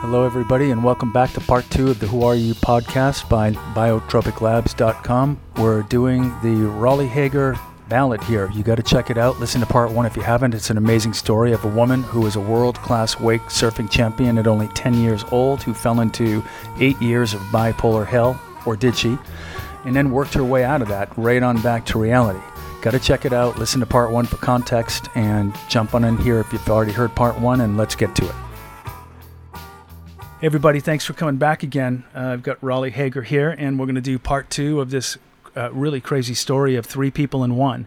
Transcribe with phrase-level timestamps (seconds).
[0.00, 3.50] Hello, everybody, and welcome back to part two of the Who Are You podcast by
[3.50, 5.38] biotropiclabs.com.
[5.58, 7.54] We're doing the Raleigh Hager
[7.90, 8.50] ballad here.
[8.54, 9.38] You got to check it out.
[9.38, 10.54] Listen to part one if you haven't.
[10.54, 14.38] It's an amazing story of a woman who was a world class wake surfing champion
[14.38, 16.42] at only 10 years old who fell into
[16.78, 19.18] eight years of bipolar hell, or did she?
[19.84, 22.40] And then worked her way out of that right on back to reality.
[22.80, 23.58] Got to check it out.
[23.58, 27.14] Listen to part one for context and jump on in here if you've already heard
[27.14, 28.34] part one, and let's get to it.
[30.42, 32.02] Everybody, thanks for coming back again.
[32.14, 35.18] Uh, I've got Raleigh Hager here, and we're going to do part two of this
[35.54, 37.86] uh, really crazy story of three people in one.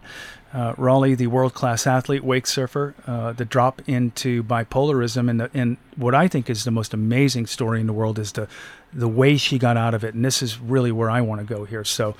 [0.52, 5.50] Uh, Raleigh, the world class athlete, wake surfer, uh, the drop into bipolarism, and, the,
[5.52, 8.46] and what I think is the most amazing story in the world is the,
[8.92, 10.14] the way she got out of it.
[10.14, 11.82] And this is really where I want to go here.
[11.82, 12.14] So,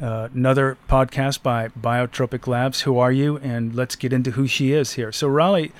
[0.00, 2.80] uh, another podcast by Biotropic Labs.
[2.82, 3.36] Who are you?
[3.38, 5.12] And let's get into who she is here.
[5.12, 5.72] So, Raleigh,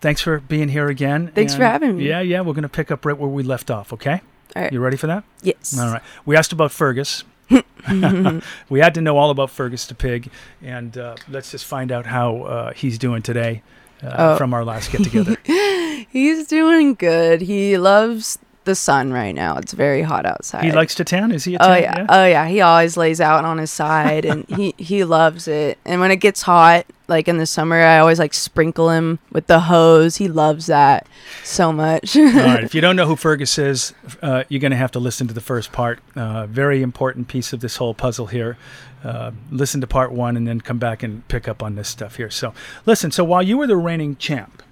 [0.00, 1.30] thanks for being here again.
[1.34, 2.08] Thanks And for having me.
[2.08, 4.20] Yeah, yeah, we're going to pick up right where we left off, okay?
[4.56, 4.72] All right.
[4.72, 5.24] You ready for that?
[5.42, 5.78] Yes.
[5.78, 6.02] All right.
[6.26, 7.24] We asked about Fergus.
[8.68, 10.30] we had to know all about Fergus the pig,
[10.62, 13.62] and uh, let's just find out how uh, he's doing today
[14.02, 14.36] uh, Oh.
[14.36, 15.36] from our last get together.
[16.10, 17.42] He's doing good.
[17.42, 19.56] He loves the sun right now.
[19.56, 20.64] It's very hot outside.
[20.64, 21.32] he likes to tan.
[21.32, 21.82] Is he a Oh tan?
[21.82, 22.06] yeah.
[22.08, 22.46] Oh yeah.
[22.48, 25.78] He always lays out on his side and he he loves it.
[25.84, 29.46] And when it gets hot, like in the summer, I always like sprinkle him with
[29.46, 30.16] the hose.
[30.16, 31.06] He loves that
[31.42, 32.16] so much.
[32.16, 32.62] All right.
[32.62, 35.34] If you don't know who Fergus is, uh, you're going to have to listen to
[35.34, 36.00] the first part.
[36.14, 38.56] Uh, very important piece of this whole puzzle here.
[39.02, 42.16] Uh, listen to part one and then come back and pick up on this stuff
[42.16, 42.28] here.
[42.30, 42.52] So,
[42.84, 43.10] listen.
[43.10, 44.62] So while you were the reigning champ,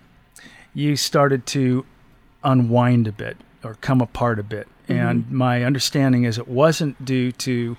[0.74, 1.86] you started to
[2.44, 4.68] unwind a bit or come apart a bit.
[4.88, 7.76] And my understanding is it wasn't due to.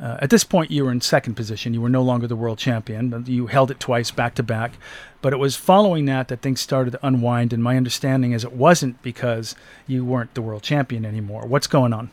[0.00, 1.74] Uh, at this point, you were in second position.
[1.74, 3.24] You were no longer the world champion.
[3.26, 4.72] You held it twice back to back.
[5.20, 7.52] But it was following that that things started to unwind.
[7.52, 9.54] And my understanding is it wasn't because
[9.86, 11.46] you weren't the world champion anymore.
[11.46, 12.10] What's going on?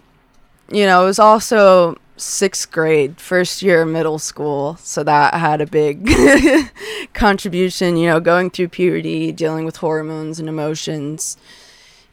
[0.71, 4.77] you know, it was also sixth grade, first year of middle school.
[4.77, 6.07] So that had a big
[7.13, 11.37] contribution, you know, going through puberty, dealing with hormones and emotions.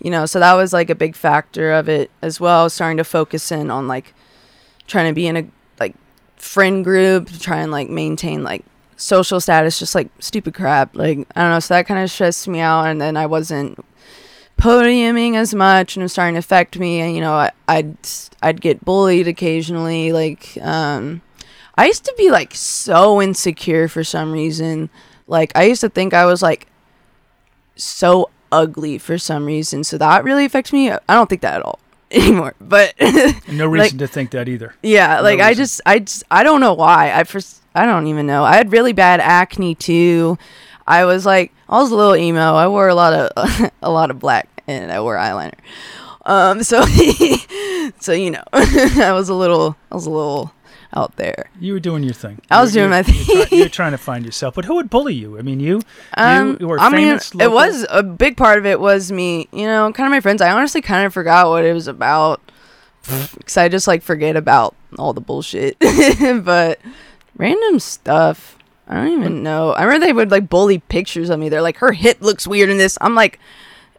[0.00, 3.04] You know, so that was like a big factor of it as well, starting to
[3.04, 4.14] focus in on like
[4.86, 5.46] trying to be in a
[5.80, 5.94] like
[6.36, 8.64] friend group, try and like maintain like
[8.96, 10.94] social status, just like stupid crap.
[10.94, 13.78] Like I don't know, so that kind of stressed me out and then I wasn't
[14.58, 17.96] podiuming as much and it was starting to affect me and you know I, I'd
[18.42, 21.20] I'd get bullied occasionally like um
[21.74, 24.88] I used to be like so insecure for some reason
[25.26, 26.68] like I used to think I was like
[27.76, 28.30] so
[28.62, 31.78] ugly for some reason so that really affects me I don't think that at all
[32.10, 32.94] anymore but
[33.48, 34.74] No reason to think that either.
[34.82, 37.12] yeah, No like I just I just I don't know why.
[37.12, 38.42] I first I don't even know.
[38.44, 40.38] I had really bad acne too.
[40.86, 42.54] I was like I was a little emo.
[42.54, 45.58] I wore a lot of a lot of black and I wore eyeliner.
[46.24, 46.84] Um so
[48.00, 50.52] so you know, I was a little I was a little
[50.94, 51.50] out there.
[51.60, 52.40] You were doing your thing.
[52.50, 53.58] I was You're- doing my you're- You're, try- thing.
[53.58, 54.54] you're trying to find yourself.
[54.54, 55.38] But who would bully you?
[55.38, 55.80] I mean, you,
[56.16, 57.32] Um, you were I mean, famous.
[57.38, 60.40] it was a big part of it was me, you know, kind of my friends.
[60.42, 62.40] I honestly kind of forgot what it was about
[63.34, 65.76] because I just like forget about all the bullshit.
[66.44, 66.80] but
[67.36, 68.56] random stuff,
[68.88, 69.72] I don't even know.
[69.72, 71.48] I remember they would like bully pictures of me.
[71.48, 72.96] They're like, her hip looks weird in this.
[73.00, 73.38] I'm like,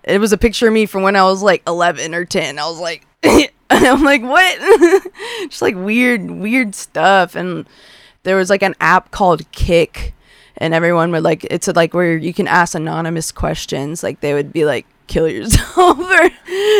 [0.03, 2.57] it was a picture of me from when I was like 11 or 10.
[2.59, 3.05] I was like,
[3.69, 5.03] I'm like, what?
[5.49, 7.35] just like weird, weird stuff.
[7.35, 7.67] And
[8.23, 10.13] there was like an app called Kik
[10.57, 14.51] and everyone would like it's like where you can ask anonymous questions like they would
[14.51, 16.29] be like kill yourself or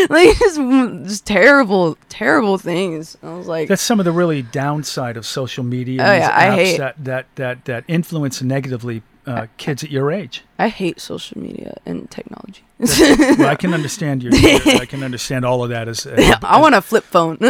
[0.09, 0.57] like just,
[1.05, 5.63] just terrible terrible things i was like That's some of the really downside of social
[5.63, 6.01] media.
[6.03, 10.11] Oh, yeah, I apps hate- that that that that influence negatively uh, kids at your
[10.11, 10.43] age.
[10.57, 14.31] i hate social media and technology Well, I can understand your.
[14.33, 16.05] I can understand all of that as.
[16.05, 17.47] as i want a flip phone you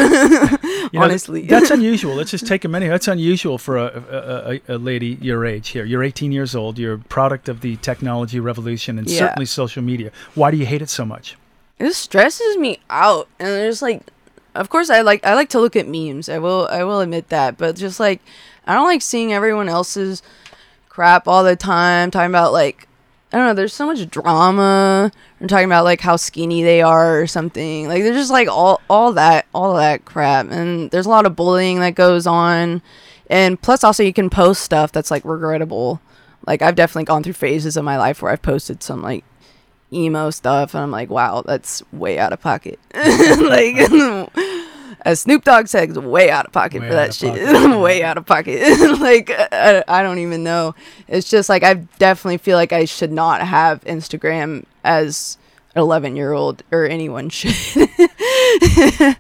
[0.94, 2.16] know, honestly that's unusual.
[2.16, 2.90] Let's just take a minute.
[2.90, 5.84] That's unusual for a, a, a, a lady your age here.
[5.84, 6.80] You're 18 years old.
[6.80, 9.20] You're a product of the technology revolution and Yeah.
[9.20, 10.12] certainly social media.
[10.36, 11.38] Why do you hate it so much?
[11.80, 14.02] it stresses me out and there's like
[14.56, 17.30] of course i like i like to look at memes i will i will admit
[17.30, 18.20] that but just like
[18.66, 20.24] i don't like seeing everyone else's
[20.98, 22.88] crap all the time talking about like
[23.32, 27.22] i don't know there's so much drama and talking about like how skinny they are
[27.22, 27.88] or something.
[27.88, 30.50] Like there's just like all all that all that crap.
[30.50, 32.82] And there's a lot of bullying that goes on.
[33.30, 36.02] And plus also you can post stuff that's like regrettable.
[36.48, 39.24] Like i've definitely gone through phases of my life where i've posted some like
[39.94, 42.80] emo stuff and I'm like, wow, that's way out of pocket.
[42.96, 43.76] like
[45.08, 47.34] as Snoop Dogg said, way out of pocket Way for that shit.
[47.34, 48.62] pocket, way out of pocket.
[49.00, 50.76] like I, I don't even know.
[51.08, 55.38] It's just like I definitely feel like I should not have Instagram as
[55.76, 57.52] an 11 year old or anyone should.
[57.78, 57.86] Yeah,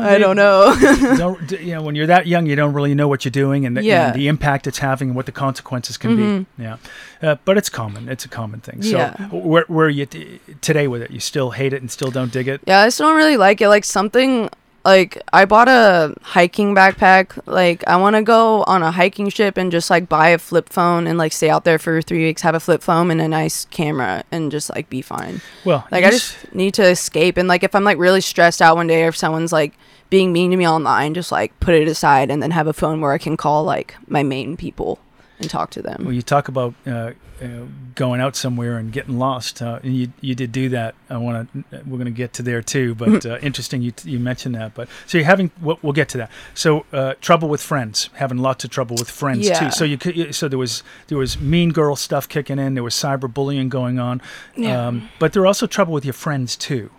[0.00, 0.74] I they- don't know.
[1.16, 3.76] don't you know when you're that young you don't really know what you're doing and
[3.76, 4.08] the, Yeah.
[4.08, 6.76] and the impact it's having and what the consequences can be yeah
[7.22, 9.16] uh, but it's common it's a common thing so Yeah.
[9.28, 12.32] where, where are you t- today with it you still hate it and still don't
[12.32, 13.68] dig it Yeah, I still don't really like it.
[13.68, 14.48] Like something
[14.84, 17.40] like I bought a hiking backpack.
[17.46, 20.68] Like I want to go on a hiking trip and just like buy a flip
[20.68, 23.28] phone and like stay out there for three weeks, have a flip phone and a
[23.28, 25.40] nice camera, and just like be fine.
[25.64, 27.36] well Like I just need to escape.
[27.36, 29.74] And like if I'm like really stressed out one day, or if someone's like
[30.10, 33.00] being mean to me online, just like put it aside and then have a phone
[33.00, 34.98] where I can call like my main people
[35.42, 36.04] and talk to them.
[36.04, 37.12] Well, you talk about uh,
[37.42, 37.46] uh,
[37.94, 39.60] going out somewhere and getting lost.
[39.60, 40.94] Uh, and you you did do that.
[41.10, 41.64] I want to.
[41.86, 42.94] We're going to get to there too.
[42.94, 44.74] But uh, interesting, you you mentioned that.
[44.74, 45.50] But so you're having.
[45.60, 46.30] We'll, we'll get to that.
[46.54, 49.58] So uh, trouble with friends, having lots of trouble with friends Yeah.
[49.58, 49.70] too.
[49.70, 52.74] So you So there was there was mean girl stuff kicking in.
[52.74, 54.22] There was cyberbullying going on.
[54.56, 54.86] Yeah.
[54.86, 56.90] Um, but there were also trouble with your friends too.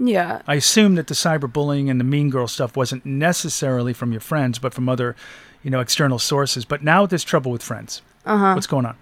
[0.00, 0.42] Yeah.
[0.46, 4.60] I assume that the cyberbullying and the mean girl stuff wasn't necessarily from your friends,
[4.60, 5.16] but from other,
[5.62, 6.64] you know, external sources.
[6.64, 8.02] But now there's trouble with friends.
[8.24, 8.54] Uh huh.
[8.54, 8.96] What's going on?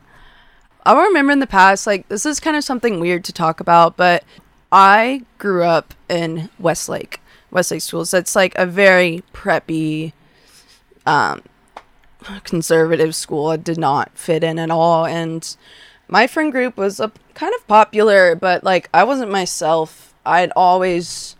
[0.85, 3.97] I remember in the past, like this is kind of something weird to talk about,
[3.97, 4.23] but
[4.70, 7.20] I grew up in Westlake,
[7.50, 8.12] Westlake schools.
[8.12, 10.12] That's like a very preppy,
[11.05, 11.43] um,
[12.44, 13.50] conservative school.
[13.50, 15.56] It did not fit in at all, and
[16.08, 20.14] my friend group was a kind of popular, but like I wasn't myself.
[20.25, 21.36] I'd always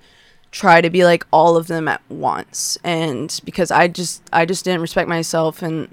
[0.57, 4.65] try to be like all of them at once, and because I just I just
[4.65, 5.89] didn't respect myself and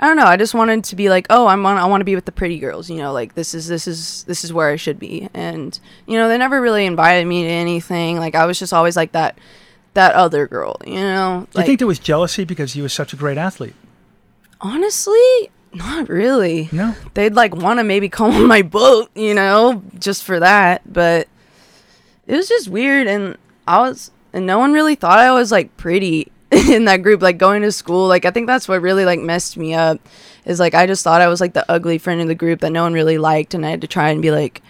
[0.00, 0.24] I don't know.
[0.26, 2.32] I just wanted to be like, oh, I'm on, I want to be with the
[2.32, 2.90] pretty girls.
[2.90, 5.28] You know, like this is this is this is where I should be.
[5.32, 8.18] And you know, they never really invited me to anything.
[8.18, 9.38] Like I was just always like that
[9.94, 10.76] that other girl.
[10.84, 13.74] You know, Do you think there was jealousy because you were such a great athlete?
[14.60, 16.68] honestly, not really.
[16.72, 16.94] No.
[17.14, 19.10] They'd like want to maybe come on my boat.
[19.14, 20.80] You know, just for that.
[20.90, 21.28] But
[22.26, 23.36] it was just weird, and
[23.66, 27.22] I was, and no one really thought I was like pretty in that group.
[27.22, 30.00] Like going to school, like I think that's what really like messed me up.
[30.44, 32.72] Is like I just thought I was like the ugly friend in the group that
[32.72, 34.62] no one really liked, and I had to try and be like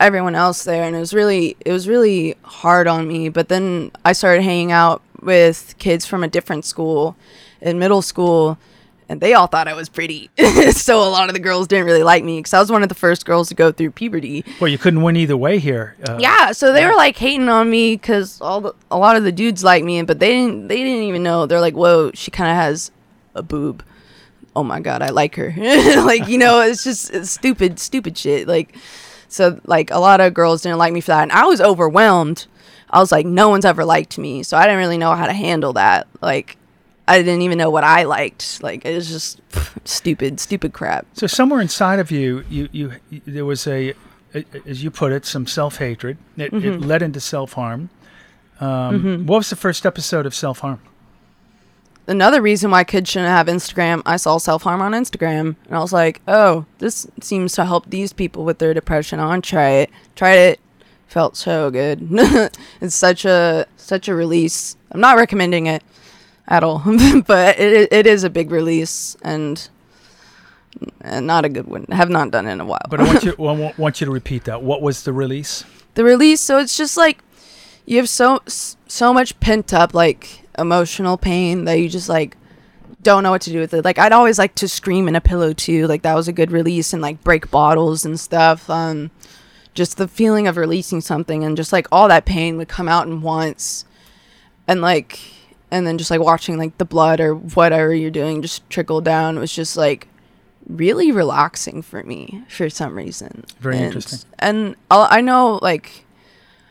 [0.00, 3.28] everyone else there, and it was really it was really hard on me.
[3.28, 7.16] But then I started hanging out with kids from a different school
[7.60, 8.58] in middle school.
[9.06, 10.30] And they all thought I was pretty,
[10.70, 12.88] so a lot of the girls didn't really like me because I was one of
[12.88, 14.46] the first girls to go through puberty.
[14.60, 15.94] Well, you couldn't win either way here.
[16.08, 16.88] Uh, Yeah, so they yeah.
[16.88, 20.00] were like hating on me because all the, a lot of the dudes like me,
[20.02, 21.44] but they didn't they didn't even know.
[21.44, 22.90] They're like, "Whoa, she kind of has
[23.34, 23.84] a boob."
[24.56, 25.52] Oh my god, I like her.
[26.06, 28.48] like you know, it's just it's stupid, stupid shit.
[28.48, 28.74] Like
[29.28, 32.46] so, like a lot of girls didn't like me for that, and I was overwhelmed.
[32.88, 35.32] I was like, no one's ever liked me, so I didn't really know how to
[35.34, 36.06] handle that.
[36.22, 36.56] Like.
[37.06, 38.62] I didn't even know what I liked.
[38.62, 39.40] Like it was just
[39.84, 41.06] stupid, stupid crap.
[41.12, 42.92] So somewhere inside of you, you, you,
[43.26, 43.94] there was a,
[44.34, 46.16] a- as you put it, some self hatred.
[46.36, 46.66] It, Mm-hmm.
[46.66, 47.90] it led into self harm.
[48.60, 50.80] Um, What was the first episode of self harm?
[52.06, 55.78] another reason why kids shouldn't have Instagram, I saw self harm on Instagram, and I
[55.80, 59.20] was like, oh, this seems to help these people with their depression.
[59.20, 59.90] I want to try it.
[60.14, 60.60] Tried it,
[61.06, 62.06] felt so good.
[62.80, 64.76] it's such a such a release.
[64.92, 65.82] I'm not recommending it
[66.48, 66.82] at all,
[67.26, 69.68] but it it is a big release and.
[71.02, 71.84] And not a good one.
[71.92, 72.80] Have not done it in a while.
[72.90, 74.60] But I want you, I want- want you to repeat that.
[74.62, 75.64] What was the release?
[75.94, 77.22] the release so it's just like
[77.86, 82.36] you have so so much pent up like emotional pain that you just like
[83.02, 85.20] don't know what to do with it like i'd always like to scream in a
[85.20, 89.08] pillow too like that was a good release and like break bottles and stuff um
[89.72, 93.06] just the feeling of releasing something and just like all that pain would come out
[93.06, 93.84] in once
[94.66, 95.20] and like
[95.70, 99.38] and then just like watching like the blood or whatever you're doing just trickle down
[99.38, 100.08] was just like
[100.68, 104.30] really relaxing for me for some reason Very And- interesting.
[104.38, 106.04] and I I know like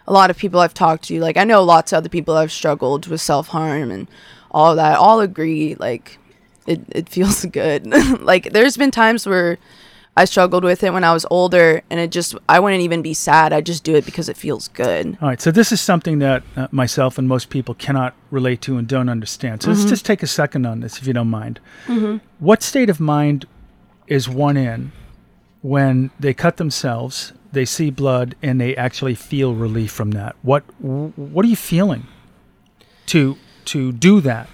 [0.07, 2.41] a lot of people I've talked to like I know lots of other people that
[2.41, 4.07] have struggled with self-harm and
[4.51, 6.17] all that all agree like
[6.67, 7.85] it, it feels good
[8.21, 9.57] like there's been times where
[10.15, 13.13] I struggled with it when I was older and it just I wouldn't even be
[13.15, 15.41] sad I just do it because it feels good All right.
[15.41, 19.09] So this is something that uh, myself and most people cannot relate to and don't
[19.09, 19.63] understand.
[19.63, 21.59] So let's just take a second on this, if you don't mind.
[22.39, 23.45] What state of mind
[24.07, 24.91] is one in
[25.61, 30.35] when they cut themselves, they see blood, and they actually feel relief from that?
[30.41, 32.07] What What are you feeling
[33.07, 34.49] to to do that?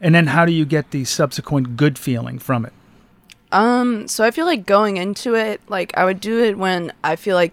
[0.00, 2.72] And then how do you get the subsequent good feeling from it?
[3.50, 7.16] Um, so I feel like going into it, like I would do it when I
[7.16, 7.52] feel like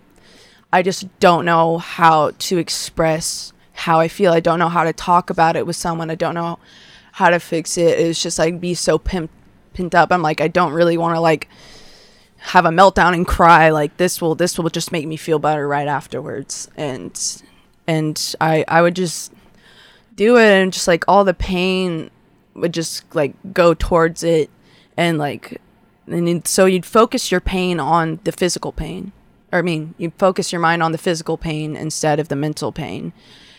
[0.74, 4.34] I just don't know how to express how I feel.
[4.34, 6.10] I don't know how to talk about it with someone.
[6.10, 6.60] I don't know
[7.14, 8.00] how to fix it.
[8.00, 9.32] It's just like be so pimp,
[9.74, 10.12] pinned up.
[10.12, 11.48] I'm like I don't really want to like
[12.46, 15.68] have a meltdown and cry like this will this will just make me feel better
[15.68, 17.42] right afterwards and
[17.88, 19.34] and i i would just
[20.16, 22.10] do it and just like all the pain
[22.54, 24.52] would just like go towards it
[24.96, 25.60] and like
[26.08, 29.12] and so you'd focus your pain on the physical pain.
[29.52, 32.72] Or i mean you focus your mind on the physical pain instead of the mental
[32.72, 33.14] pain.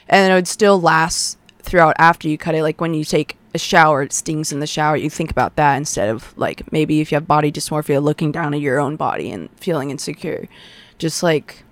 [0.08, 2.62] And it would still last throughout after you cut it.
[2.62, 5.76] Like when you take a shower it stings in the shower you think about that
[5.76, 9.30] instead of like maybe if you have body dysmorphia looking down at your own body
[9.30, 10.48] and feeling insecure.
[10.98, 11.64] Just like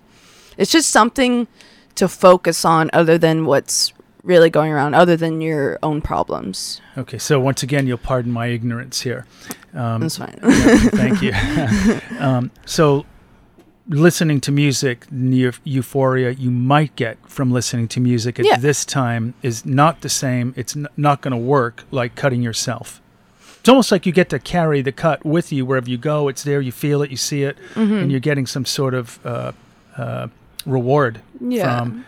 [0.56, 1.46] it's just something
[1.94, 3.92] to focus on other than what's
[4.24, 8.46] really going around other than your own problems Okay, so once again, you'll pardon my
[8.46, 9.26] ignorance here.
[9.74, 11.32] Um, that's fine yeah, thank you.
[12.18, 13.04] um, so,
[13.88, 18.56] listening to music, the euphoria you might get from listening to music at Yeah.
[18.56, 20.54] this time is not the same.
[20.56, 23.00] It's n- not going to work like cutting yourself.
[23.60, 26.28] It's almost like you get to carry the cut with you wherever you go.
[26.28, 27.94] It's there, you feel it, you see it, Mm-hmm.
[27.94, 29.52] and you're getting some sort of uh,
[29.96, 30.28] uh,
[30.66, 32.04] reward yeah from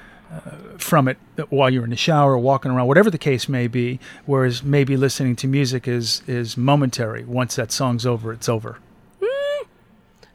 [0.78, 1.18] from it
[1.50, 3.98] while you're in the shower, walking around, whatever the case may be.
[4.24, 7.24] Whereas maybe listening to music is is momentary.
[7.24, 8.78] Once that song's over, it's over.
[9.20, 9.66] Mm.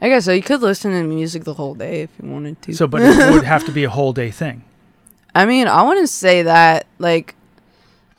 [0.01, 2.73] i guess so you could listen to music the whole day if you wanted to
[2.73, 4.63] So, but it would have to be a whole day thing.
[5.33, 7.35] I mean, I want to say that like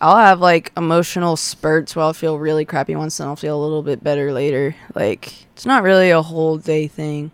[0.00, 3.62] I'll have like emotional spurts where I'll feel really crappy once, and I'll feel a
[3.62, 4.74] little bit better later.
[4.94, 7.30] Like it's not really a whole day thing.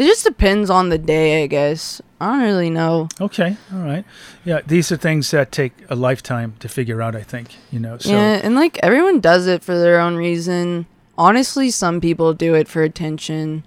[0.00, 2.00] It just depends on the day, I guess.
[2.22, 3.10] I don't really know.
[3.20, 4.02] Okay, all right.
[4.46, 7.14] Yeah, these are things that take a lifetime to figure out.
[7.14, 7.98] I think you know.
[7.98, 10.86] So yeah, and like everyone does it for their own reason.
[11.18, 13.62] Honestly, some people do it for attention.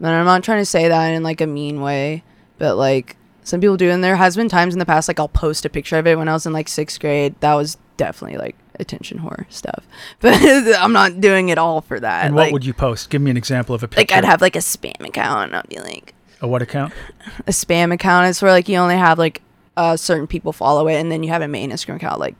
[0.00, 2.22] But I'm not trying to say that in like a mean way.
[2.58, 5.28] But like some people do, and there has been times in the past like I'll
[5.28, 7.34] post a picture of it when I was in like sixth grade.
[7.40, 9.84] That was definitely like attention whore stuff.
[10.20, 12.26] But I'm not doing it all for that.
[12.26, 13.10] and like, what would you post?
[13.10, 14.00] Give me an example of a picture.
[14.00, 16.92] like I'd have like a spam account, and I'd be like a what account?
[17.46, 19.42] a spam account is where like you only have like
[19.76, 22.34] uh, certain people follow it, and then you have a main Instagram account like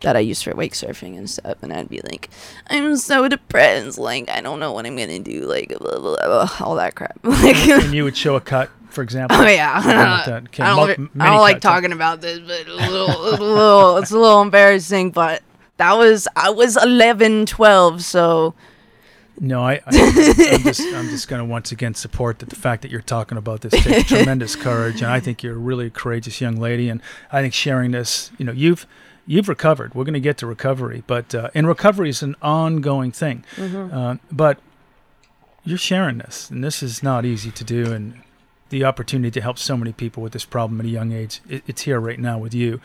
[0.00, 1.56] that I use for wake surfing and stuff.
[1.62, 2.28] And I'd be like,
[2.68, 6.50] I'm so depressed, like I don't know what I'm gonna do, like blah, blah, blah,
[6.60, 7.18] all that crap.
[7.24, 9.36] like, and you would show a cut, for example.
[9.38, 10.24] oh yeah.
[10.48, 14.10] Okay, I don't, I don't like talking about this, but a little, a little, it's
[14.10, 15.42] a little embarrassing, but.
[15.78, 18.52] That was I was 11, 12, so
[19.38, 22.82] No, I, I I'm just I'm just going to once again support that the fact
[22.82, 26.40] that you're talking about this takes tremendous courage, and I think you're a really courageous
[26.40, 28.88] young lady, and I think sharing this, you know, you've
[29.24, 29.94] you've recovered.
[29.94, 34.16] We're going to get to recovery, but uh, and recovery is an ongoing thing, uh,
[34.32, 34.58] but
[35.64, 38.20] you're sharing this, and this is not easy to do, and
[38.70, 41.62] the opportunity to help so many people with this problem at a young age, it,
[41.66, 42.80] it's here right now with you,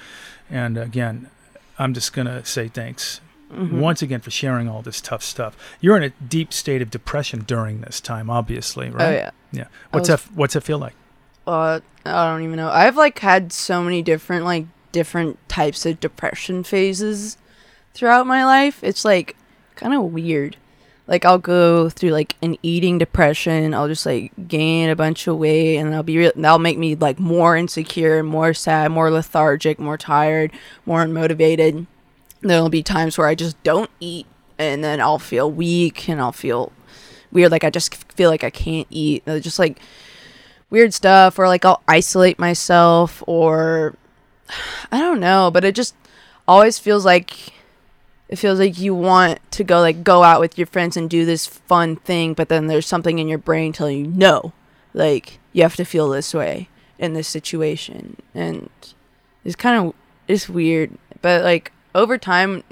[0.49, 1.29] and again,
[1.77, 3.19] I'm just going to say thanks
[3.51, 3.79] mm-hmm.
[3.79, 5.57] once again for sharing all this tough stuff.
[5.81, 9.07] You're in a deep state of depression during this time, obviously, right?
[9.07, 9.31] oh yeah.
[9.51, 9.67] Yeah.
[9.91, 10.35] What's was- that?
[10.35, 10.93] What's it feel like?
[11.45, 12.69] uh I don't even know.
[12.69, 17.37] I've like had so many different like different types of depression phases
[17.93, 18.83] throughout my life.
[18.83, 19.35] It's like
[19.75, 20.57] kind of weird.
[21.07, 23.73] Like I'll go through like an eating depression.
[23.73, 26.31] I'll just like gain a bunch of weight, and I'll be real.
[26.35, 30.51] That'll make me like more insecure, more sad, more lethargic, more tired,
[30.85, 31.87] more unmotivated.
[32.41, 36.31] There'll be times where I just don't eat, and then I'll feel weak, and I'll
[36.31, 36.71] feel
[37.31, 37.51] weird.
[37.51, 39.25] Like I just feel like I can't eat.
[39.25, 39.79] Just like
[40.69, 43.95] weird stuff or like I'll isolate myself or
[44.91, 45.95] I don't know, but it just
[46.47, 47.53] always feels like
[48.29, 51.25] it feels like you want to go like go out with your friends and do
[51.25, 54.53] this fun thing, but then there's something in your brain telling you no.
[54.93, 58.17] Like you have to feel this way in this situation.
[58.33, 58.69] And
[59.43, 59.93] it's kind of
[60.27, 62.63] it's weird, but like over time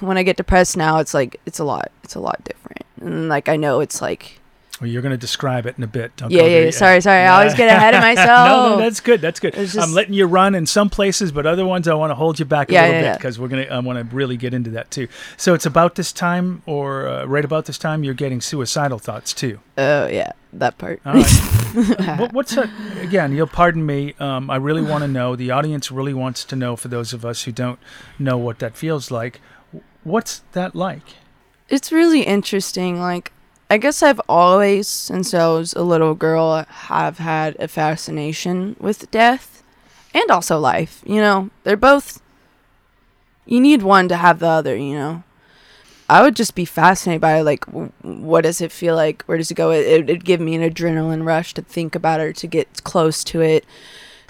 [0.00, 2.84] when I get depressed now, it's like it's a lot it's a lot different.
[3.00, 4.40] And like I know it's like
[4.80, 6.16] Well, you're going to describe it in a bit.
[6.16, 6.70] Don't yeah, yeah, there yeah.
[6.72, 7.22] Sorry, sorry.
[7.22, 8.26] I always get ahead of myself.
[8.48, 9.20] no, no, that's good.
[9.20, 9.54] That's good.
[9.54, 12.40] It's I'm letting you run in some places, but other ones I want to hold
[12.40, 13.66] you back a Yeah, little yeah, bit because we're gonna.
[13.70, 15.06] I want to really get into that too.
[15.36, 19.32] So it's about this time, or uh, right about this time, you're getting suicidal thoughts
[19.32, 19.60] too.
[19.78, 21.00] Oh yeah, that part.
[21.06, 21.24] All right.
[22.18, 22.68] what, what's that?
[23.00, 24.14] Again, you'll pardon me.
[24.18, 25.36] Um, I really want to know.
[25.36, 26.74] The audience really wants to know.
[26.74, 27.78] For those of us who don't
[28.18, 29.40] know what that feels like,
[30.02, 31.14] what's that like?
[31.66, 33.00] it's really interesting.
[33.00, 33.32] Like,
[33.70, 39.10] I guess I've always, since I was a little girl, have had a fascination with
[39.10, 39.62] death
[40.12, 41.02] and also life.
[41.06, 42.20] You know, they're both.
[43.46, 44.76] You need one to have the other.
[44.76, 45.24] You know.
[46.08, 47.64] I would just be fascinated by like,
[48.02, 49.22] what does it feel like?
[49.24, 49.70] Where does it go?
[49.70, 53.24] It, it'd give me an adrenaline rush to think about it, or to get close
[53.24, 53.64] to it.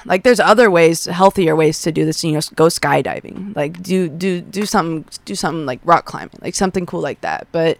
[0.06, 2.22] Like, there's other ways, healthier ways to do this.
[2.22, 3.56] You know, go skydiving.
[3.56, 7.48] Like, do do do something, do something like rock climbing, like something cool like that.
[7.50, 7.78] But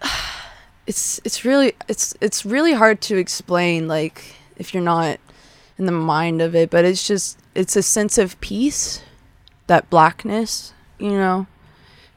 [0.86, 5.18] it's it's really it's it's really hard to explain like if you're not
[5.78, 9.02] in the mind of it but it's just it's a sense of peace
[9.66, 10.72] that blackness
[11.02, 11.46] you know?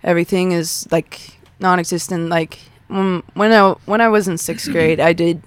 [0.03, 2.29] Everything is like non-existent.
[2.29, 5.41] Like when when I when I was in 6th grade I did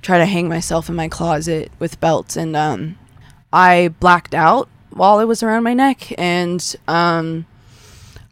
[0.00, 2.96] try to hang myself in my closet with belts and um
[3.52, 7.46] I blacked out while it was around my neck and um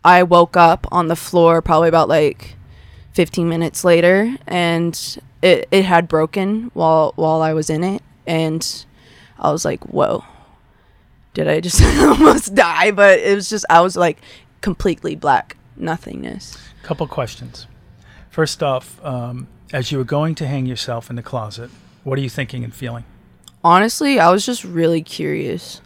[0.04, 2.53] I woke up on the floor probably about like
[3.14, 8.84] 15 minutes later and it, it had broken while while I was in it and
[9.38, 10.24] I was like whoa
[11.32, 14.18] did I just almost die but it was just I was like
[14.60, 17.66] completely black nothingness Couple questions.
[18.28, 21.70] First off, um, as you were going to hang yourself in the closet,
[22.02, 23.04] what are you thinking and feeling?
[23.62, 25.80] honestly I was just really curious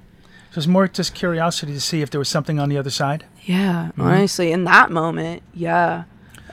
[0.52, 3.25] So it's more just curiosity to see if there was something on the other side.
[3.44, 6.04] yeah honestly in that moment yeah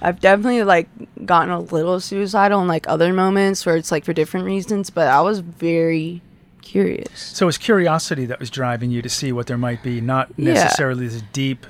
[0.01, 0.87] I've definitely like
[1.25, 5.07] gotten a little suicidal in like other moments where it's like for different reasons but
[5.07, 6.21] I was very
[6.61, 10.29] curious So it's curiosity that was driving you to see what there might be, not
[10.37, 10.53] Yeah.
[10.55, 11.65] necessarily this deep,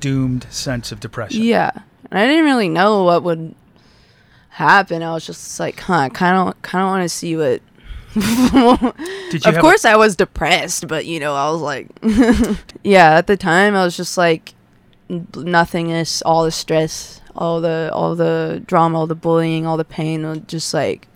[0.00, 1.42] doomed sense of depression.
[1.42, 1.70] Yeah,
[2.10, 3.54] and I didn't really know what would
[4.50, 5.02] happen.
[5.02, 7.60] I was just like, huh, kind of, kind of want to see what.
[8.14, 11.88] Did you of course, I was depressed, but you know, I was like,
[12.82, 13.12] yeah.
[13.18, 14.54] At the time, I was just like,
[15.36, 20.26] nothingness, all the stress, all the, all the drama, all the bullying, all the pain,
[20.26, 21.08] would just like,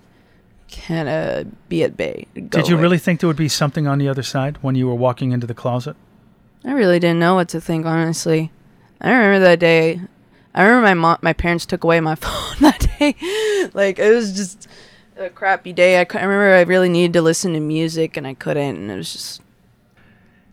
[0.72, 2.26] kind of be at bay.
[2.34, 2.82] Did you away.
[2.82, 5.46] really think there would be something on the other side when you were walking into
[5.46, 5.96] the closet?
[6.64, 8.50] I really didn't know what to think, honestly.
[9.00, 10.00] I remember that day.
[10.54, 13.14] I remember my mom, my parents took away my phone that day.
[13.74, 14.68] like it was just
[15.16, 15.98] a crappy day.
[15.98, 18.96] I, I remember I really needed to listen to music and I couldn't, and it
[18.96, 19.42] was just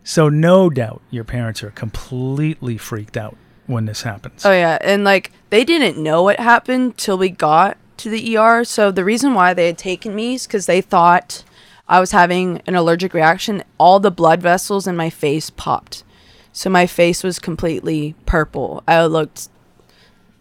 [0.04, 3.36] So no doubt your parents are completely freaked out
[3.70, 4.44] when this happens.
[4.44, 8.64] oh yeah, and like they didn't know what happened till we got to the ER.
[8.64, 11.44] So the reason why they had taken me is because they thought
[11.88, 13.64] I was having an allergic reaction.
[13.78, 16.04] All the blood vessels in my face popped.
[16.52, 18.82] So my face was completely purple.
[18.88, 19.48] I looked,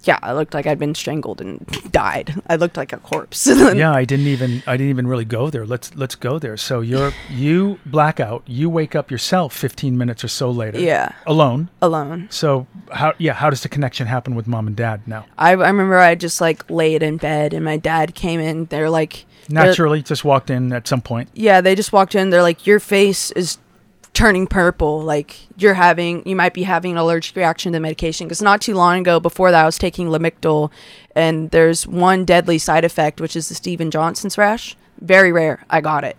[0.04, 2.42] yeah, I looked like I'd been strangled and died.
[2.48, 3.48] I looked like a corpse.
[3.48, 5.66] yeah, I didn't even I didn't even really go there.
[5.66, 6.56] Let's let's go there.
[6.58, 8.44] So you're you blackout.
[8.48, 10.80] You wake up yourself 15 minutes or so later.
[10.80, 11.70] Yeah, Alone.
[11.82, 12.28] alone.
[12.32, 15.26] So how yeah, how does the connection happen with mom and dad now?
[15.38, 18.66] I, I remember I just like laid in bed and my dad came in.
[18.66, 21.30] They're like, they're- Naturally, just walked in at some point.
[21.34, 22.30] yeah, they just walked in.
[22.30, 23.58] They're like, your face is
[24.20, 25.02] turning purple.
[25.02, 28.28] Like you're having, you might be having an allergic reaction to the medication.
[28.28, 30.72] Because not too long ago, before that, I was taking Lamictal,
[31.16, 34.76] and there's one deadly side effect, which is the Steven Johnson's rash.
[35.00, 35.64] Very rare.
[35.70, 36.18] I got it,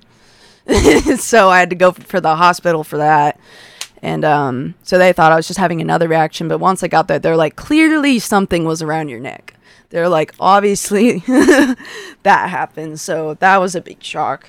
[1.20, 3.38] so I had to go for the hospital for that.
[4.02, 6.48] And um, so they thought I was just having another reaction.
[6.48, 9.56] But once I got there, they're like, clearly something was around your neck.
[9.90, 12.98] They're like, obviously that happened.
[12.98, 14.48] So that was a big shock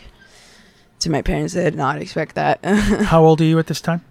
[1.02, 1.54] to my parents.
[1.54, 2.60] They did not expect that.
[2.64, 4.04] How old are you at this time?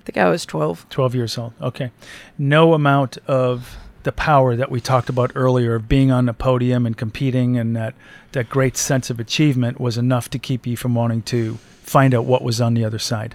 [0.00, 0.86] I think I was 12.
[0.88, 1.52] 12 years old.
[1.60, 1.90] Okay.
[2.38, 6.86] No amount of the power that we talked about earlier of being on the podium
[6.86, 7.94] and competing and that
[8.32, 12.24] that great sense of achievement was enough to keep you from wanting to find out
[12.24, 13.34] what was on the other side.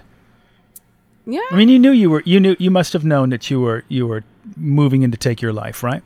[1.26, 1.40] Yeah.
[1.50, 3.84] I mean, you knew you were you knew you must have known that you were
[3.88, 4.24] you were
[4.56, 6.02] moving in to take your life, right?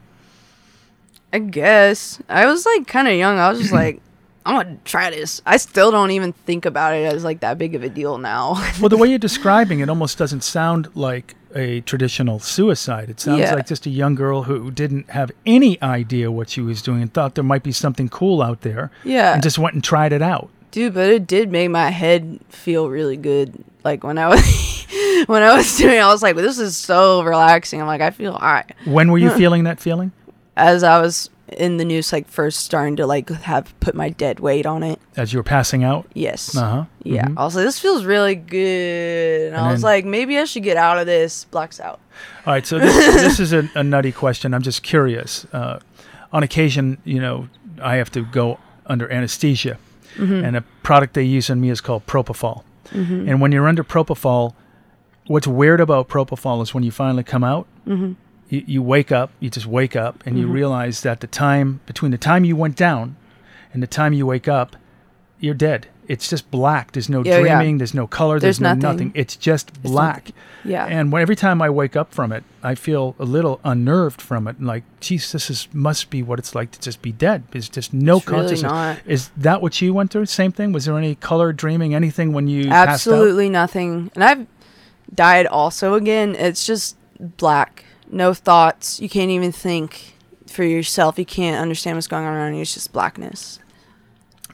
[1.33, 2.21] I guess.
[2.29, 3.39] I was like kind of young.
[3.39, 4.01] I was just like,
[4.49, 5.43] I'm to try this.
[5.45, 8.55] I still don't even think about it as like that big of a deal now.
[8.81, 13.11] Well, the way you're describing it almost doesn't sound like a traditional suicide.
[13.11, 13.55] It sounds Yeah.
[13.55, 17.13] like just a young girl who didn't have any idea what she was doing and
[17.13, 19.35] thought there might be something cool out there yeah.
[19.35, 20.49] and just went and tried it out.
[20.71, 23.65] Dude, but it did make my head feel really good.
[23.85, 24.41] Like when I was
[25.27, 27.81] when I was doing it, I was like, this is so relaxing.
[27.81, 28.71] I'm like, I feel all right.
[28.87, 30.13] When were you feeling that feeling?
[30.57, 34.41] As I was in the news, like first starting to like have put my dead
[34.41, 35.01] weight on it.
[35.17, 36.07] As you were passing out?
[36.15, 36.57] Yes.
[36.57, 36.85] Uh huh.
[37.03, 37.29] Yeah.
[37.37, 39.49] I was like, this feels really good.
[39.49, 41.45] And, And I was then- like, maybe I should get out of this.
[41.45, 42.01] Blacks out.
[42.47, 44.53] All right, so this, this is a, a nutty question.
[44.55, 45.45] I'm just curious.
[45.53, 45.79] Uh,
[46.33, 47.49] on occasion, you know,
[47.81, 49.79] I have to go under anesthesia,
[50.17, 50.45] Mm-hmm.
[50.45, 52.65] and a product they use on me is called propofol.
[52.91, 54.55] And when you're under propofol,
[55.27, 58.13] what's weird about propofol is when you finally come out, Mm-hmm.
[58.49, 60.55] You, you wake up, you just wake up, and you mm-hmm.
[60.55, 63.17] realize that the time between the time you went down
[63.73, 64.77] and the time you wake up,
[65.39, 65.89] you're dead.
[66.09, 66.93] It's just black.
[66.93, 67.57] There's no Yeah, yeah.
[67.59, 67.77] dreaming.
[67.77, 68.41] There's no color.
[68.41, 69.09] There's, There's no nothing.
[69.09, 69.13] nothing.
[69.15, 70.31] It's just black.
[70.65, 70.87] Yeah.
[70.87, 74.49] And when, every time I wake up from it, I feel a little unnerved from
[74.49, 74.61] it.
[74.61, 77.43] Like, geez, this is must be what it's like to just be dead.
[77.51, 78.73] There's just no It's really consciousness.
[78.73, 78.99] not.
[79.05, 80.25] Is that what you went through?
[80.27, 80.73] Same thing?
[80.73, 82.89] Was there any color, dreaming, anything when you passed out?
[82.95, 84.11] Absolutely nothing.
[84.15, 84.47] And I've
[85.15, 86.35] died also again.
[86.35, 87.85] It's just black.
[88.11, 89.01] No thoughts.
[89.01, 90.15] You can't even think.
[90.49, 91.19] for yourself.
[91.19, 92.63] You can't understand what's going on around you.
[92.63, 93.59] It's just blackness.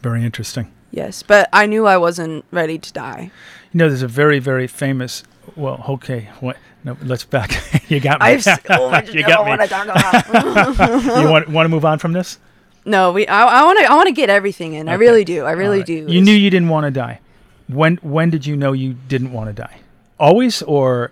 [0.00, 0.70] Very interesting.
[0.90, 3.30] Yes, but I knew I wasn't ready to die.
[3.72, 5.22] You know, there's a very, very famous.
[5.56, 6.56] Well, okay, what?
[6.84, 7.50] No, let's back.
[7.90, 8.26] you got me.
[8.26, 9.66] I've s- oh, you don't got want me.
[9.66, 11.04] to talk about.
[11.22, 12.38] you want want to move on from this?
[12.84, 13.26] no, we.
[13.26, 13.84] I, I want to.
[13.90, 14.88] I want to get everything in.
[14.88, 15.44] I really do.
[15.44, 15.86] I really All right.
[15.86, 15.92] do.
[15.94, 17.20] You It's- knew you didn't want to die.
[17.68, 19.78] When when did you know you didn't want to die?
[20.20, 21.10] Always or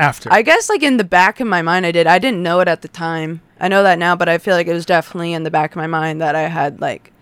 [0.00, 0.32] after?
[0.32, 2.06] I guess like in the back of my mind, I did.
[2.06, 3.40] I didn't know it at the time.
[3.60, 5.76] I know that now, but I feel like it was definitely in the back of
[5.76, 7.12] my mind that I had like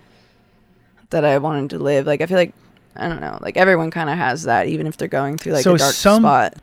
[1.10, 2.06] that I wanted to live.
[2.06, 2.54] Like I feel like
[2.96, 3.38] I don't know.
[3.40, 5.94] Like everyone kind of has that, even if they're going through like So a dark
[5.94, 6.54] some- spot.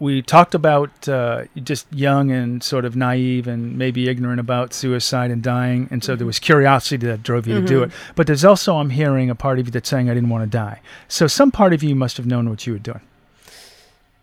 [0.00, 5.30] we talked about uh, just young and sort of naive and maybe ignorant about suicide
[5.32, 7.90] and dying, and so there was curiosity that drove you to do it.
[8.14, 10.50] But there's also, I'm hearing a part of you that's saying I didn't want to
[10.50, 10.80] die.
[11.08, 13.00] So some part of you must have known what you were doing.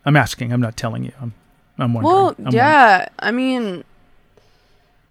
[0.06, 0.54] I'm asking.
[0.54, 1.12] I'm not telling you.
[1.22, 1.34] I'm,
[1.78, 2.14] I'm wondering.
[2.16, 2.56] Well, I'm wondering.
[2.56, 3.08] yeah.
[3.20, 3.84] I mean,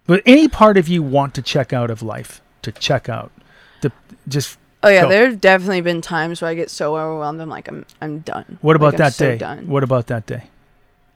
[0.06, 3.32] But any part of you want to check out of life, to check out,
[3.80, 3.90] to
[4.28, 4.58] just.
[4.82, 5.02] oh yeah.
[5.02, 5.08] Go.
[5.08, 7.40] There've definitely been times where I get so overwhelmed.
[7.40, 8.58] I'm like, I'm, I'm done.
[8.60, 9.38] What about Like, I'm that so day?
[9.38, 9.66] Done.
[9.68, 10.44] What about that day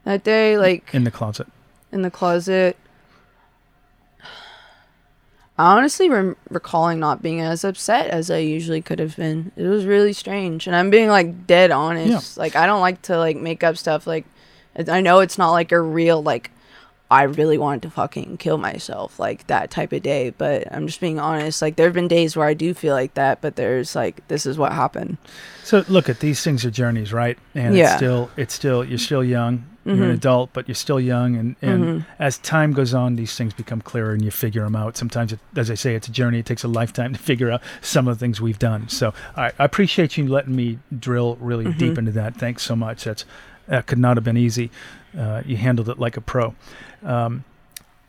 [0.05, 1.47] That day, like in the closet?
[1.93, 2.77] in the closet.
[5.59, 9.51] I honestly rem- recalling not being as upset as I usually could have been.
[9.57, 12.37] It was really strange, and I'm being like dead honest.
[12.39, 14.07] Like I don't like to like make up stuff.
[14.07, 14.25] Like
[14.89, 16.53] I know it's not like a real like
[17.11, 21.01] I really wanted to fucking kill myself like that type of day, but I'm just
[21.01, 21.61] being honest.
[21.63, 24.47] Like there have been days where I do feel like that, but there's like this
[24.47, 25.17] is what happened.
[25.65, 27.37] So look at these things are journeys, right?
[27.55, 27.97] And it's Yeah.
[27.97, 29.65] still it's still you're still young.
[29.89, 30.15] You're an Mhm.
[30.15, 32.07] adult, but you're still young, and and Mhm.
[32.19, 34.97] as time goes on, these things become clearer, and you figure them out.
[34.97, 36.39] Sometimes, it, as I say, it's a journey.
[36.41, 38.89] It takes a lifetime to figure out some of the things we've done.
[38.89, 41.79] So I, I appreciate you letting me drill really Mm-hmm.
[41.79, 42.37] deep into that.
[42.37, 43.05] Thanks so much.
[43.05, 43.25] That's
[43.67, 44.71] that could not have been easy.
[45.19, 46.55] Uh, you handled it like a pro.
[47.05, 47.45] Um,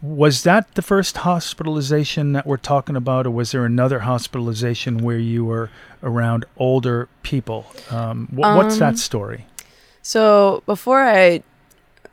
[0.01, 5.17] was that the first hospitalization that we're talking about, or was there another hospitalization where
[5.17, 5.69] you were
[6.01, 7.65] around older people?
[7.91, 9.45] Um, wh- what's Um, that story?
[10.01, 11.43] So before I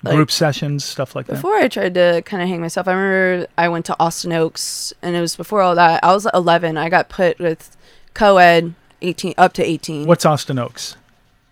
[0.02, 1.34] like- Group sessions, stuff like that.
[1.36, 4.92] Before I tried to kind of hang myself, I remember I went to Austin Oaks,
[5.02, 6.04] and it was before all that.
[6.04, 6.76] I was 11.
[6.76, 7.76] I got put with
[8.14, 10.06] co-ed, 18 up to 18.
[10.06, 10.96] What's Austin Oaks?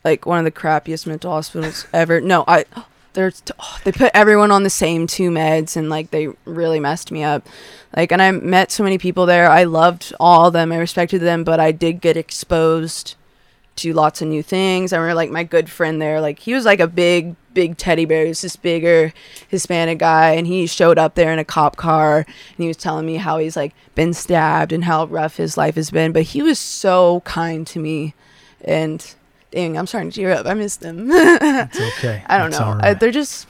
[0.04, 2.20] Like one of the crappiest mental hospitals ever.
[2.20, 2.64] No, I.
[3.14, 7.12] There's, oh, they put everyone on the same two meds, and like they really messed
[7.12, 7.46] me up.
[7.96, 9.48] Like, and I met so many people there.
[9.48, 10.72] I loved all of them.
[10.72, 13.14] I respected them, but I did get exposed
[13.76, 14.92] to lots of new things.
[14.92, 18.04] I remember like my good friend there, like he was like a big, big teddy
[18.04, 18.24] bear.
[18.24, 19.12] He was this bigger
[19.48, 22.26] Hispanic guy, and he showed up there in a cop car, and
[22.58, 25.90] he was telling me how he's like been stabbed and how rough his life has
[25.90, 26.12] been.
[26.12, 28.14] But he was so kind to me,
[28.62, 29.14] and
[29.52, 30.46] dang, I'm starting to tear up.
[30.46, 31.08] I miss them.
[31.10, 32.22] It's okay.
[32.26, 32.66] I don't It's know.
[32.66, 33.46] all I, they're just.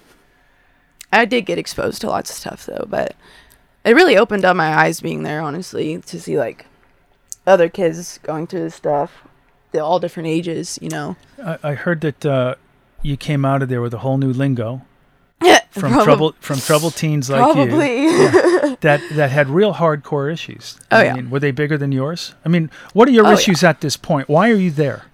[1.12, 3.14] I did get exposed to lots of stuff though, but
[3.84, 5.40] it really opened up my eyes being there.
[5.40, 6.66] Honestly, to see like
[7.46, 9.22] other kids going through this stuff,
[9.72, 10.78] they're all different ages.
[10.82, 11.16] You know.
[11.42, 12.54] I, I heard that uh,
[13.04, 14.82] you came out of there with a whole new lingo
[15.70, 18.06] from Probab- trouble from troubled teens like you Probably.
[18.80, 20.78] that that had real hardcore issues.
[20.90, 21.14] Oh, I yeah.
[21.14, 22.34] mean, were they bigger than yours?
[22.44, 23.34] I mean, what are your Oh, yeah.
[23.34, 24.28] issues at this point?
[24.28, 25.04] Why are you there?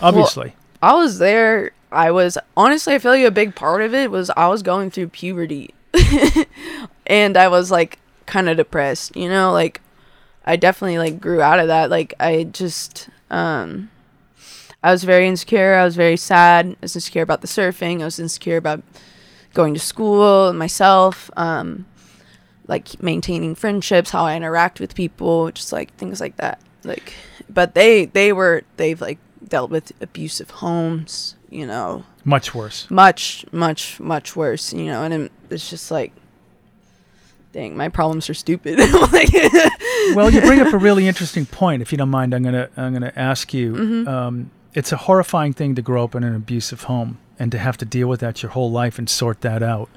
[0.00, 1.70] Obviously, I was there.
[1.92, 4.90] I was honestly, I feel like a big part of it was I was going
[4.90, 5.74] through puberty,
[7.06, 9.14] and I was like kind of depressed.
[9.16, 9.80] You know, like
[10.44, 11.90] I definitely like grew out of that.
[11.90, 13.90] Like I just, um,
[14.82, 15.74] I was very insecure.
[15.74, 16.66] I was very sad.
[16.66, 18.00] I was insecure about the surfing.
[18.00, 18.82] I was insecure about
[19.52, 21.30] going to school and myself.
[21.36, 21.86] Um,
[22.70, 26.60] like maintaining friendships, how I interact with people, just like things like that.
[26.84, 27.12] Like,
[27.48, 32.88] but they they were they've like dealt with abusive homes, you know, much worse.
[32.88, 36.12] much much much worse, you know, and it's just like,
[37.52, 38.78] dang, my problems are stupid.
[39.12, 39.32] like,
[40.14, 41.82] well, you bring up a really interesting point.
[41.82, 43.72] If you don't mind, I'm gonna I'm gonna ask you.
[43.74, 44.08] Mm-hmm.
[44.08, 47.76] Um, it's a horrifying thing to grow up in an abusive home and to have
[47.78, 49.88] to deal with that your whole life and sort that out.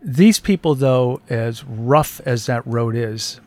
[0.00, 3.40] These people, though, as rough as that road is,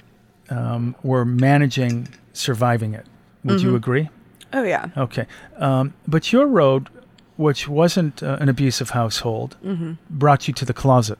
[0.50, 3.06] um, were managing surviving it.
[3.44, 3.70] Would Mm-hmm.
[3.70, 4.10] you agree?
[4.54, 5.26] oh yeah, Okay.
[5.58, 6.90] Um, but your road,
[7.38, 9.94] which wasn't uh, an abusive household, Mm-hmm.
[10.10, 11.18] brought you to the closet.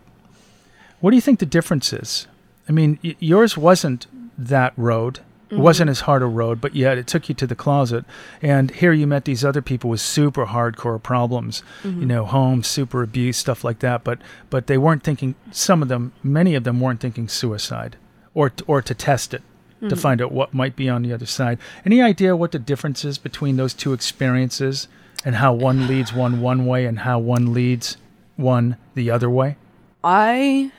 [1.00, 2.28] What do you think the difference is?
[2.70, 4.06] I mean, y- yours wasn't
[4.38, 5.22] that road.
[5.52, 5.92] It wasn't mm-hmm.
[5.92, 8.06] as hard a road, but yet it took you to the closet.
[8.42, 12.08] And here you met these other people with super hardcore problems, you mm-hmm.
[12.08, 14.04] know, home, super abuse, stuff like that.
[14.04, 15.36] But but they weren't thinking.
[15.52, 17.98] Some of them, many of them, weren't thinking suicide,
[18.34, 19.42] or or to test it
[19.82, 19.96] to mm-hmm.
[19.96, 21.58] find out what might be on the other side.
[21.86, 24.88] Any idea what the difference is between those two experiences
[25.26, 27.98] and how one leads one one way and how one leads
[28.36, 29.58] one the other way?
[30.04, 30.72] I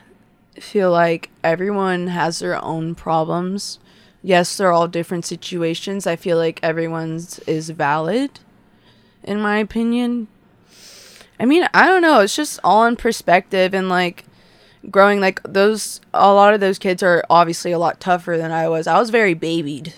[0.61, 3.79] feel like everyone has their own problems.
[4.23, 6.07] Yes, they're all different situations.
[6.07, 8.39] I feel like everyone's is valid,
[9.25, 10.29] in my opinion.
[11.41, 12.21] I mean, I don't know.
[12.21, 14.25] It's just all in perspective and like
[14.91, 18.69] growing like those a lot of those kids are obviously a lot tougher than I
[18.69, 18.87] was.
[18.87, 19.95] I was very babied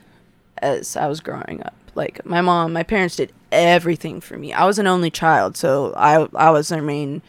[0.59, 1.75] as I was growing up.
[1.95, 4.53] Like my mom, my parents did everything for me.
[4.53, 7.21] I was an only child, so I I was their main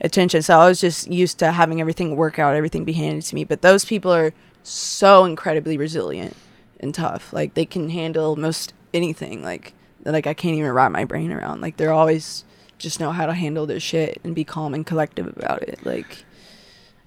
[0.00, 0.42] attention.
[0.42, 3.44] So I was just used to having everything work out, everything be handed to me.
[3.44, 4.32] But those people are
[4.68, 6.36] so incredibly resilient
[6.80, 7.32] and tough.
[7.32, 9.42] Like they can handle most anything.
[9.42, 9.74] Like
[10.04, 11.60] like I can't even wrap my brain around.
[11.60, 12.44] Like they're always
[12.78, 15.84] just know how to handle their shit and be calm and collective about it.
[15.84, 16.24] Like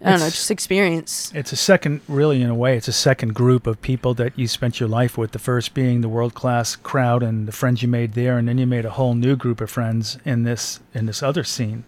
[0.02, 1.30] I don't know, just experience.
[1.36, 4.48] It's a second, really, in a way, it's a second group of people that you
[4.48, 5.32] spent your life with.
[5.32, 8.58] The first being the world class crowd and the friends you made there, and then
[8.58, 11.84] you made a whole new group of friends in this in this other scene,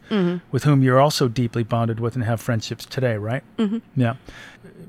[0.51, 3.43] with whom you're also deeply bonded with and have friendships today, right?
[3.57, 3.77] Mm-hmm.
[3.95, 4.15] Yeah.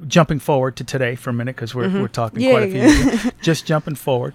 [0.09, 2.81] Jumping forward to today for a minute because we're we're talking Yeah, quite a few.
[2.81, 3.31] yeah.
[3.41, 4.35] Just jumping forward.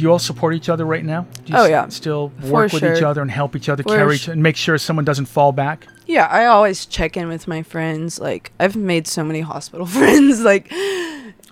[0.00, 1.26] Do you all support each other right now?
[1.44, 1.86] Do you Oh, s- yeah.
[1.88, 4.56] Still For work with each other and help each other For carry sh- and make
[4.56, 5.86] sure someone doesn't fall back.
[6.06, 8.18] Yeah, I always check in with my friends.
[8.18, 10.72] Like I've made so many hospital friends, like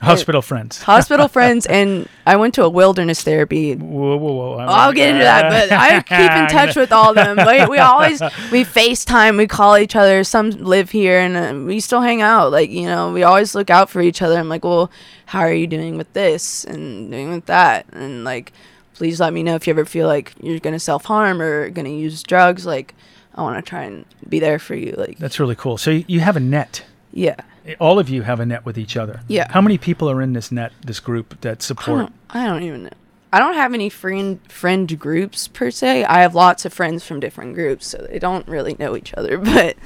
[0.00, 0.80] Hospital friends.
[0.82, 3.74] hospital friends, and I went to a wilderness therapy.
[3.74, 4.52] Whoa, whoa, whoa!
[4.58, 7.37] I'm- I'll get into that, but I keep in touch with all them.
[7.48, 8.20] Like, we always
[8.52, 10.22] we FaceTime, we call each other.
[10.24, 12.52] Some live here, and uh, we still hang out.
[12.52, 14.38] Like you know, we always look out for each other.
[14.38, 14.90] I'm like, well,
[15.26, 18.52] how are you doing with this and doing with that, and like,
[18.94, 21.88] please let me know if you ever feel like you're gonna self harm or gonna
[21.88, 22.64] use drugs.
[22.64, 22.94] Like,
[23.34, 24.92] I want to try and be there for you.
[24.96, 25.76] Like, That's really cool.
[25.76, 26.84] So you, you have a net.
[27.12, 27.34] yeah.
[27.78, 29.20] All of you have a net with each other.
[29.28, 29.50] Yeah.
[29.50, 31.98] How many people are in this net, this group that I support?
[31.98, 32.90] don't, I don't even know.
[33.33, 36.04] I don't have any friend friend groups per se.
[36.04, 39.38] I have lots of friends from different groups, so they don't really know each other.
[39.59, 39.76] But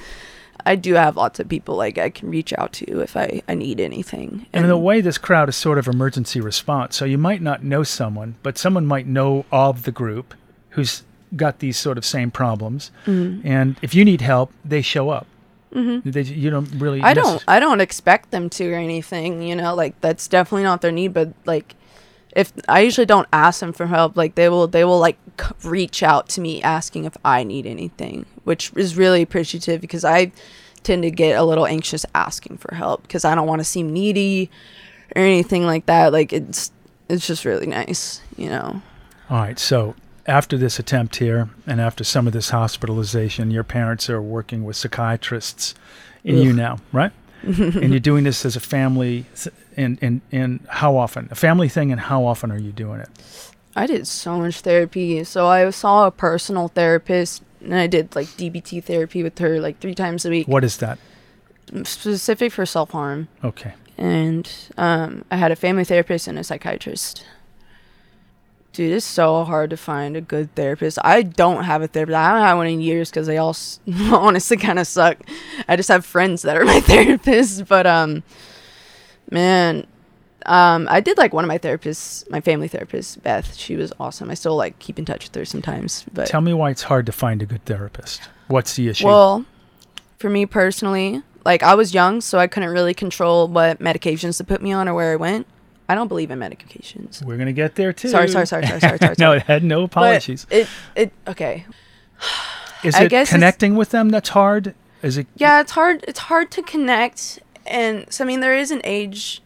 [0.64, 3.55] I do have lots of people like I can reach out to if I, I
[3.55, 4.47] need anything.
[4.53, 6.97] And in a way, this crowd is sort of emergency response.
[6.97, 10.35] So you might not know someone, but someone might know of the group
[10.71, 11.03] who's
[11.35, 12.90] got these sort of same problems.
[13.07, 13.47] Mm-hmm.
[13.47, 15.27] And if you need help, they show up.
[15.73, 16.11] Mm-hmm.
[16.11, 17.01] They, you don't really.
[17.03, 20.83] I don't I don't expect them to or anything, you know, like that's definitely not
[20.83, 21.75] their need, but like
[22.35, 25.69] if I usually don't ask them for help, like they will they will like c-
[25.69, 30.33] reach out to me asking if I need anything, which is really appreciative because I
[30.83, 33.93] tend to get a little anxious asking for help because I don't want to seem
[33.93, 34.51] needy
[35.15, 36.13] or anything like that.
[36.13, 36.73] Like it's
[37.09, 38.83] it's just really nice, you know.
[39.31, 39.59] All right.
[39.59, 39.95] So
[40.27, 44.77] after this attempt here, and after some of this hospitalization, your parents are working with
[44.77, 45.75] psychiatrists
[46.25, 47.13] in you now, right?
[47.43, 49.27] and you're doing this as a family.
[49.77, 51.29] And, and, and how often?
[51.31, 53.09] A family thing, and how often are you doing it?
[53.75, 55.25] I did so much therapy.
[55.25, 59.79] So I saw a personal therapist and I did like DBT therapy with her like
[59.81, 60.47] three times a week.
[60.49, 60.99] What is that?
[61.85, 63.73] specific for self harm, Okay.
[63.97, 67.25] and um, I had a family therapist and a psychiatrist.
[68.73, 70.99] Dude, it's so hard to find a good therapist.
[71.05, 72.17] I don't have a therapist.
[72.17, 73.81] I haven't had one in years because they all s-
[74.11, 75.19] honestly kind of suck.
[75.69, 78.23] I just have friends that are my therapists, but um,
[79.31, 79.87] man,
[80.47, 83.55] um, I did like one of my therapists, my family therapist, Beth.
[83.55, 84.31] She was awesome.
[84.31, 87.05] I still like keep in touch with her sometimes, but Tell me why it's hard
[87.07, 88.23] to find a good therapist.
[88.49, 89.07] What's the issue?
[89.07, 89.45] Well,
[90.19, 94.45] for me personally, like I was young, so I couldn't really control what medications to
[94.45, 95.47] put me on or where I went.
[95.88, 97.25] I don't believe in medications.
[97.25, 98.09] We're gonna get there too.
[98.09, 99.14] Sorry, sorry, sorry, sorry, sorry, sorry.
[99.18, 100.47] no, it had no But apologies.
[100.51, 101.66] it it okay.
[102.85, 104.75] Is I it connecting with them that's hard?
[105.03, 105.27] Is it?
[105.37, 106.05] Yeah, it's hard.
[106.09, 109.40] It's hard to connect, and so I mean there is an age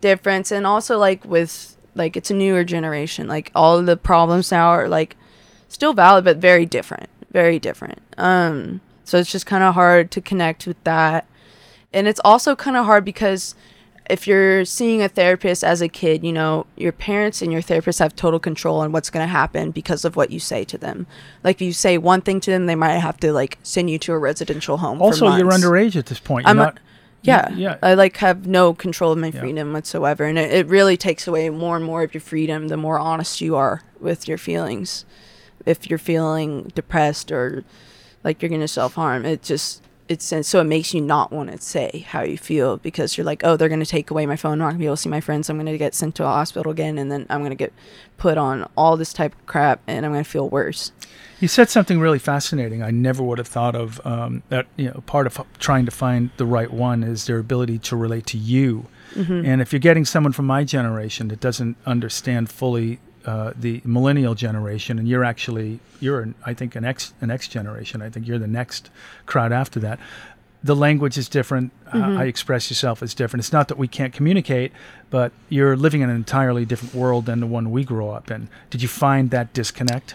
[0.00, 3.26] difference, and also like with like it's a newer generation.
[3.26, 5.16] Like all of the problems now are like
[5.68, 8.00] still valid, but very different, very different.
[8.16, 11.26] Um, so it's just kind of hard to connect with that,
[11.92, 13.54] and it's also kind of hard because
[14.12, 17.98] if you're seeing a therapist as a kid, you know, your parents and your therapist
[17.98, 21.06] have total control on what's going to happen because of what you say to them.
[21.42, 23.98] Like if you say one thing to them, they might have to like send you
[24.00, 24.98] to a residential home.
[24.98, 26.44] for Also, you're underage at this point.
[26.44, 26.74] You're I'm a-
[27.22, 27.76] Yeah, yeah.
[27.82, 29.40] I like have no control of my Yeah.
[29.40, 32.76] freedom whatsoever, and it, it really takes away more and more of your freedom the
[32.76, 35.04] more honest you are with your feelings.
[35.64, 37.64] If you're feeling depressed or
[38.24, 41.50] like you're gonna self harm, it just it's and so it makes you not want
[41.50, 44.52] to say how you feel because you're like, oh, they're gonna take away my phone,
[44.52, 46.28] I'm not gonna be able to see my friends, I'm gonna get sent to a
[46.28, 47.72] hospital again, and then I'm gonna get
[48.18, 50.92] put on all this type of crap, and I'm gonna feel worse.
[51.40, 52.84] You said something really fascinating.
[52.84, 54.66] I never would have thought of um, that.
[54.76, 58.26] You know, part of trying to find the right one is their ability to relate
[58.26, 58.86] to you.
[59.14, 59.44] Mm-hmm.
[59.44, 64.34] And if you're getting someone from my generation that doesn't understand fully uh, the millennial
[64.34, 68.02] generation, and you're actually you're an, I think an X an X generation.
[68.02, 68.90] I think you're the next
[69.26, 69.98] crowd after that.
[70.64, 71.72] the language is different.
[71.86, 72.16] Uh, Mm-hmm.
[72.16, 73.40] how you express yourself is different.
[73.44, 74.72] It's not that we can't communicate,
[75.10, 78.48] but you're living in an entirely different world than the one we grew up in.
[78.70, 80.14] Did you find that disconnect?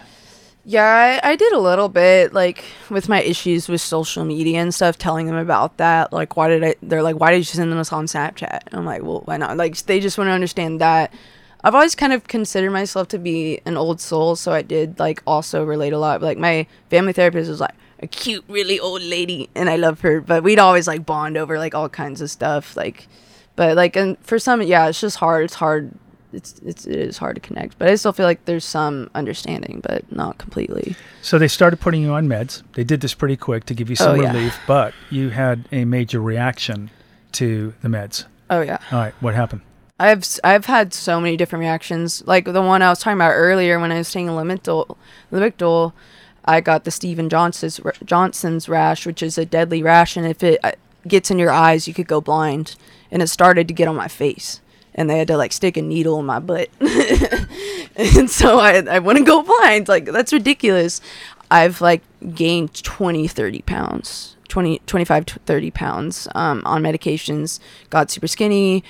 [0.64, 4.74] Yeah, I, I did a little bit, like with my issues with social media and
[4.74, 6.12] stuff, telling them about that.
[6.12, 6.74] Like, why did I?
[6.82, 8.60] They're like, why did you send them us on Snapchat?
[8.72, 9.56] I'm like, well, why not?
[9.56, 11.12] Like, they just want to understand that.
[11.68, 15.22] I've always kind of considered myself to be an old soul, so I did like
[15.26, 16.22] also relate a lot.
[16.22, 20.22] Like, my family therapist was like a cute, really old lady, and I love her.
[20.22, 22.74] But we'd always like bond over like all kinds of stuff.
[22.74, 23.06] Like,
[23.54, 25.44] but like, and for some, yeah, it's just hard.
[25.44, 25.92] It's hard
[26.32, 27.78] it's it's it is hard to connect.
[27.78, 30.96] But I still feel like there's some understanding, but not completely.
[31.20, 32.62] So they started putting you on meds.
[32.72, 34.32] They did this pretty quick to give you some Oh, yeah.
[34.32, 36.90] relief, but you had a major reaction
[37.32, 38.24] to the meds.
[38.48, 38.78] Oh yeah.
[38.90, 39.60] All right, what happened?
[39.98, 42.22] I've I've had so many different reactions.
[42.26, 45.92] Like the one I was talking about earlier when I was taking Lamictal,
[46.44, 50.60] I got the Steven Johnson's Johnson's rash, which is a deadly rash, and if it
[50.62, 50.72] uh,
[51.06, 52.76] gets in your eyes, you could go blind.
[53.10, 54.60] And it started to get on my face,
[54.94, 56.68] and they had to like stick a needle in my butt,
[57.96, 59.88] and so I I wouldn't go blind.
[59.88, 61.00] Like that's ridiculous.
[61.50, 62.02] I've like
[62.34, 64.36] gained 20, 30 pounds.
[64.48, 67.60] 20, 25 30 pounds um, on medications.
[67.90, 68.82] Got super skinny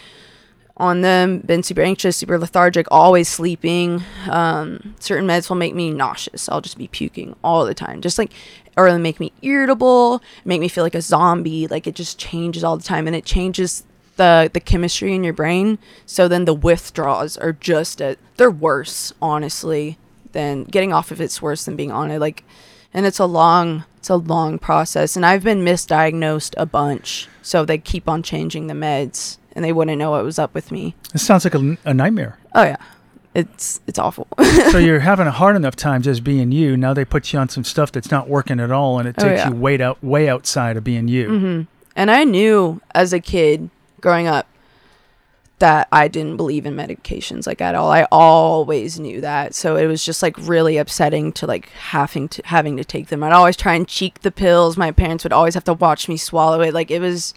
[0.78, 4.02] on them, been super anxious, super lethargic, always sleeping.
[4.30, 6.48] Um, certain meds will make me nauseous.
[6.48, 8.00] I'll just be puking all the time.
[8.00, 8.32] Just like,
[8.76, 11.66] or make me irritable, make me feel like a zombie.
[11.66, 13.84] Like it just changes all the time and it changes
[14.16, 15.78] the, the chemistry in your brain.
[16.06, 19.98] So then the withdrawals are just, a, they're worse, honestly,
[20.30, 22.20] than getting off of it's worse than being on it.
[22.20, 22.44] Like,
[22.94, 25.16] and it's a long, it's a long process.
[25.16, 27.28] And I've been misdiagnosed a bunch.
[27.42, 30.70] So they keep on changing the meds and they wouldn't know what was up with
[30.70, 30.94] me.
[31.12, 32.38] This sounds like a, a nightmare.
[32.54, 32.76] Oh yeah,
[33.34, 34.28] it's it's awful.
[34.70, 36.76] so you're having a hard enough time just being you.
[36.76, 39.24] Now they put you on some stuff that's not working at all, and it Oh,
[39.24, 39.48] takes yeah.
[39.50, 41.28] you way out, way outside of being you.
[41.28, 41.60] hmm
[41.96, 43.68] And I knew as a kid
[44.00, 44.46] growing up
[45.58, 47.90] that I didn't believe in medications like at all.
[47.90, 49.56] I always knew that.
[49.56, 53.24] So it was just like really upsetting to like having to having to take them.
[53.24, 54.76] I'd always try and cheek the pills.
[54.76, 56.72] My parents would always have to watch me swallow it.
[56.72, 57.34] Like it was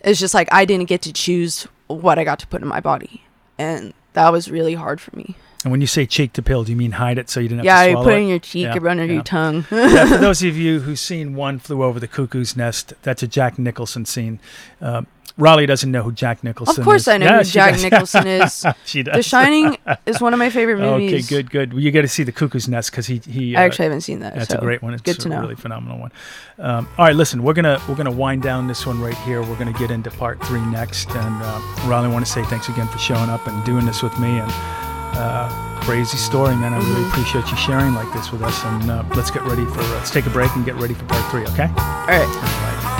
[0.00, 2.80] it's just like I didn't get to choose what I got to put in my
[2.80, 3.22] body.
[3.58, 5.34] And that was really hard for me.
[5.64, 7.64] And when you say cheek to pill, do you mean hide it so you didn't
[7.64, 8.22] have yeah, to you put it it?
[8.22, 9.14] in your cheek Yeah, or under yeah.
[9.14, 9.66] your tongue.
[9.72, 13.26] yeah, for those of you who've seen One Flew Over the Cuckoo's Nest, that's a
[13.26, 14.38] Jack Nicholson scene.
[14.80, 15.02] Uh,
[15.38, 16.78] Raleigh doesn't know who Jack Nicholson is.
[16.78, 17.82] Of course, I know Yeah, who Jack does.
[17.84, 18.66] Nicholson is.
[18.84, 19.14] she does.
[19.16, 21.12] The Shining is one of my favorite movies.
[21.30, 21.72] Okay, good, good.
[21.72, 23.56] Well, you got to see the Cuckoo's Nest because he he.
[23.56, 24.34] I uh, actually haven't seen that.
[24.34, 24.94] That's so a great one.
[24.94, 25.40] It's good to a know.
[25.40, 26.12] really phenomenal one.
[26.58, 29.40] Um, all right, listen, we're gonna we're gonna wind down this one right here.
[29.42, 32.68] We're gonna get into part three next, and uh, Riley, I want to say thanks
[32.68, 34.40] again for showing up and doing this with me.
[34.40, 34.50] And
[35.16, 36.74] uh, crazy story, man.
[36.74, 37.08] I really Mhm.
[37.10, 38.64] appreciate you sharing like this with us.
[38.64, 41.04] And uh, let's get ready for uh, let's take a break and get ready for
[41.04, 41.42] part three.
[41.54, 41.68] Okay.
[41.78, 42.26] All right.
[42.26, 42.97] All